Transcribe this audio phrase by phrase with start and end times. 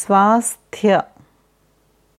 [0.00, 1.02] स्वास्थ्य